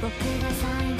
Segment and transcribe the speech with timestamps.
[0.00, 0.10] 僕
[0.42, 0.99] が最後。